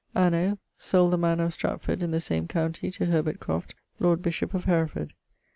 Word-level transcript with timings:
Anno... 0.15 0.57
sold 0.77 1.13
the 1.13 1.17
manor 1.19 1.43
of 1.43 1.53
Stratford 1.53 2.01
in 2.01 2.09
the 2.09 2.19
same 2.19 2.47
county 2.47 2.89
to 2.89 3.05
Herbert 3.05 3.37
lord 3.99 4.23
bishop 4.23 4.55
of 4.55 4.63
Hereford. 4.65 5.13